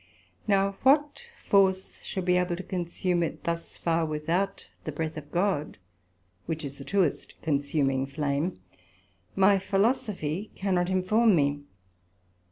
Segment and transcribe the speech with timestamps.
[0.47, 5.31] Now what force should be able to consume it thus far, without the breath of
[5.31, 5.77] God,
[6.47, 8.59] which is the truest consuming flame,
[9.35, 11.65] my Philosophy cannot inform me.